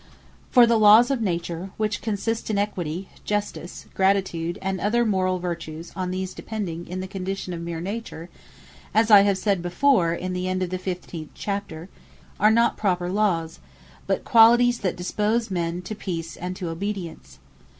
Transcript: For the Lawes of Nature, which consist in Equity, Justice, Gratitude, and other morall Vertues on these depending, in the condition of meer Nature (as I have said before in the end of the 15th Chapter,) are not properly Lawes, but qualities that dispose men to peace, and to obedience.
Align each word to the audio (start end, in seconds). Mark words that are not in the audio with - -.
For 0.49 0.65
the 0.65 0.79
Lawes 0.79 1.11
of 1.11 1.21
Nature, 1.21 1.69
which 1.77 2.01
consist 2.01 2.49
in 2.49 2.57
Equity, 2.57 3.09
Justice, 3.23 3.85
Gratitude, 3.93 4.57
and 4.59 4.81
other 4.81 5.05
morall 5.05 5.37
Vertues 5.39 5.91
on 5.95 6.09
these 6.09 6.33
depending, 6.33 6.87
in 6.87 7.01
the 7.01 7.07
condition 7.07 7.53
of 7.53 7.61
meer 7.61 7.79
Nature 7.79 8.27
(as 8.95 9.11
I 9.11 9.21
have 9.21 9.37
said 9.37 9.61
before 9.61 10.15
in 10.15 10.33
the 10.33 10.47
end 10.47 10.63
of 10.63 10.71
the 10.71 10.79
15th 10.79 11.27
Chapter,) 11.35 11.87
are 12.39 12.49
not 12.49 12.77
properly 12.77 13.11
Lawes, 13.13 13.59
but 14.07 14.23
qualities 14.23 14.79
that 14.79 14.97
dispose 14.97 15.51
men 15.51 15.83
to 15.83 15.93
peace, 15.93 16.35
and 16.35 16.55
to 16.55 16.69
obedience. 16.69 17.37